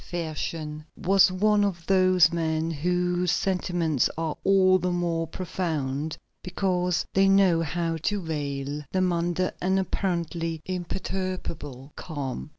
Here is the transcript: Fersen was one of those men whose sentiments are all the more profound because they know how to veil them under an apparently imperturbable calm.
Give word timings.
Fersen 0.03 0.83
was 0.97 1.31
one 1.31 1.63
of 1.63 1.85
those 1.85 2.33
men 2.33 2.71
whose 2.71 3.29
sentiments 3.31 4.09
are 4.17 4.35
all 4.43 4.79
the 4.79 4.89
more 4.89 5.27
profound 5.27 6.17
because 6.41 7.05
they 7.13 7.29
know 7.29 7.61
how 7.61 7.97
to 7.97 8.19
veil 8.19 8.83
them 8.91 9.13
under 9.13 9.53
an 9.61 9.77
apparently 9.77 10.59
imperturbable 10.65 11.93
calm. 11.95 12.49